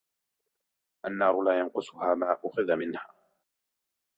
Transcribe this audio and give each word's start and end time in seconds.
النَّارُ 1.05 1.41
لَا 1.43 1.59
يَنْقُصُهَا 1.59 2.15
مَا 2.15 2.37
أُخِذَ 2.45 2.75
مِنْهَا 2.75 3.09